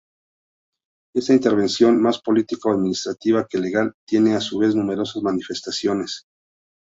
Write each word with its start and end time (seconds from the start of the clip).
Esa 1.13 1.33
intervención, 1.33 2.01
más 2.01 2.19
política 2.23 2.69
o 2.69 2.73
administrativa 2.73 3.45
que 3.47 3.59
legal, 3.59 3.93
tiene 4.07 4.33
a 4.33 4.41
su 4.41 4.57
vez 4.57 4.73
numerosas 4.73 5.21
manifestaciones. 5.21 6.23